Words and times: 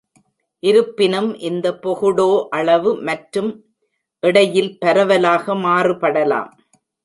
இருப்பினும், 0.63 1.27
இந்த 1.39 1.67
பொகுடோ 1.83 2.27
அளவு 2.51 2.93
மற்றும் 3.01 3.51
எடையில் 4.23 4.73
பரவலாக 4.79 5.55
மாறுபடலாம். 5.67 6.51